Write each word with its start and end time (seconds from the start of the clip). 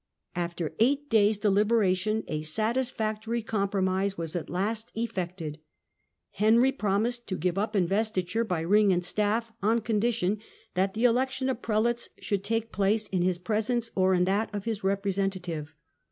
After 0.35 0.73
eight 0.79 1.11
days' 1.11 1.37
deliberation 1.37 2.23
1122 2.25 2.41
^' 2.41 2.41
a 2.41 2.51
satisfactory 2.51 3.43
compromise 3.43 4.17
was 4.17 4.35
at 4.35 4.49
last 4.49 4.91
effected. 4.95 5.59
Henry 6.31 6.71
Concordat 6.71 6.79
promised 6.79 7.27
to 7.27 7.35
give 7.37 7.59
up 7.59 7.75
investiture 7.75 8.43
by 8.43 8.61
ring 8.61 8.91
and 8.91 9.05
staff 9.05 9.51
on 9.61 9.81
con 9.81 10.01
dition 10.01 10.39
that 10.73 10.95
the 10.95 11.05
election 11.05 11.49
of 11.49 11.61
prelates 11.61 12.09
should 12.19 12.43
take 12.43 12.71
place 12.71 13.05
in 13.09 13.21
his 13.21 13.37
presence 13.37 13.91
or 13.93 14.15
in 14.15 14.23
that 14.23 14.49
of 14.55 14.63
his 14.65 14.83
representative. 14.83 15.75